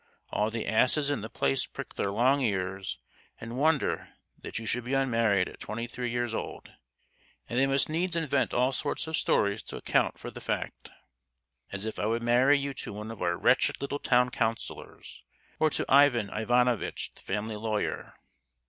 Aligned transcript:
All 0.31 0.49
the 0.49 0.65
asses 0.67 1.11
in 1.11 1.21
the 1.21 1.29
place 1.29 1.67
prick 1.67 1.93
their 1.93 2.09
long 2.09 2.41
ears, 2.41 2.97
and 3.39 3.55
wonder 3.59 4.15
that 4.39 4.57
you 4.57 4.65
should 4.65 4.83
be 4.83 4.95
unmarried 4.95 5.47
at 5.47 5.59
twenty 5.59 5.85
three 5.85 6.09
years 6.09 6.33
old; 6.33 6.71
and 7.47 7.59
they 7.59 7.67
must 7.67 7.87
needs 7.87 8.15
invent 8.15 8.51
all 8.51 8.71
sorts 8.71 9.05
of 9.05 9.15
stories 9.15 9.61
to 9.61 9.77
account 9.77 10.17
for 10.17 10.31
the 10.31 10.41
fact! 10.41 10.89
As 11.71 11.85
if 11.85 11.99
I 11.99 12.07
would 12.07 12.23
marry 12.23 12.57
you 12.57 12.73
to 12.73 12.91
one 12.93 13.11
of 13.11 13.21
our 13.21 13.37
wretched 13.37 13.79
little 13.79 13.99
town 13.99 14.31
councillors, 14.31 15.21
or 15.59 15.69
to 15.69 15.85
Ivan 15.87 16.31
Ivanovitch, 16.33 17.11
the 17.13 17.21
family 17.21 17.55
lawyer! 17.57 18.15